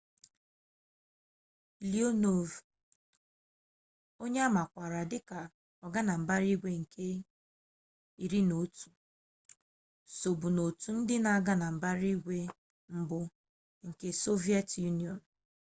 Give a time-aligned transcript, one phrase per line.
[1.91, 2.49] leonov
[4.23, 5.39] onye a makwaara dịka
[5.85, 7.07] ọganambaraigwe nke
[8.25, 8.75] 11
[10.17, 12.39] sobu n'otu ndị na-aga na mbara igwe
[12.97, 13.19] mbụ
[13.87, 15.23] nke sọviyetị yunịọnụ